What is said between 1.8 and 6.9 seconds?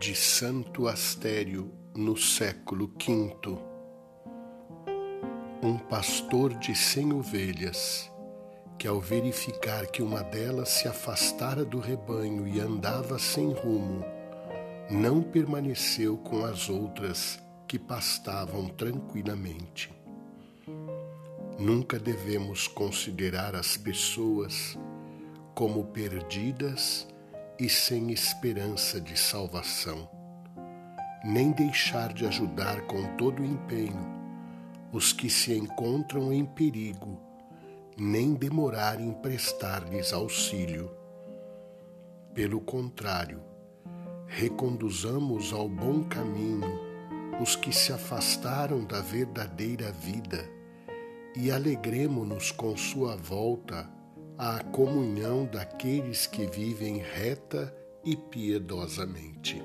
no século V. Um pastor de